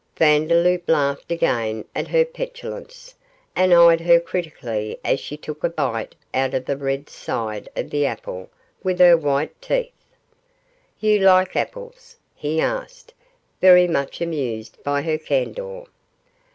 Vandeloup 0.15 0.89
laughed 0.89 1.31
again 1.31 1.85
at 1.93 2.07
her 2.07 2.25
petulance, 2.25 3.13
and 3.55 3.71
eyed 3.71 4.01
her 4.01 4.19
critically 4.19 4.99
as 5.05 5.19
she 5.19 5.37
took 5.37 5.63
a 5.63 5.69
bit 5.69 6.15
out 6.33 6.55
of 6.55 6.65
the 6.65 6.75
red 6.75 7.07
side 7.07 7.69
of 7.75 7.91
the 7.91 8.07
apple 8.07 8.49
with 8.81 8.97
her 8.97 9.15
white 9.15 9.53
teeth. 9.61 9.93
'You 10.99 11.19
like 11.19 11.55
apples?' 11.55 12.15
he 12.33 12.59
asked, 12.59 13.13
very 13.61 13.87
much 13.87 14.21
amused 14.21 14.83
by 14.83 15.03
her 15.03 15.19
candour. 15.19 15.85